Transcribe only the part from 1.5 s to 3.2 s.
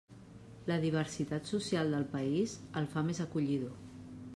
social del país el fa